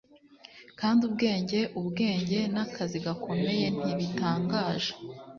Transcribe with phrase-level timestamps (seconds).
[0.79, 4.91] kandi ubwenge, ubwenge, nakazi gakomeye ntibitangaje